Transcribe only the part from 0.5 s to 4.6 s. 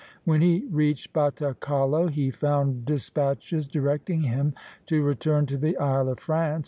reached Batacalo, he found despatches directing him